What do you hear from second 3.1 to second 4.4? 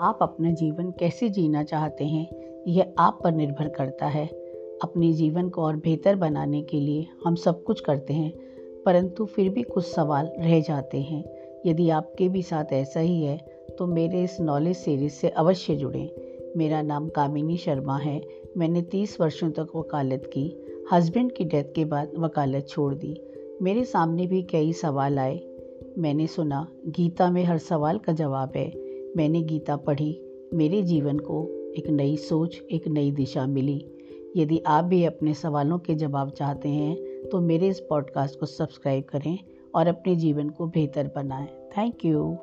पर निर्भर करता है।